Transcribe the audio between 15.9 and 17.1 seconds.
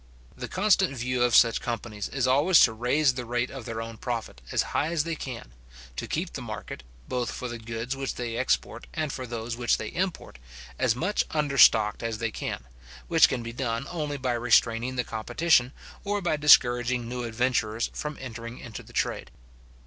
or by discouraging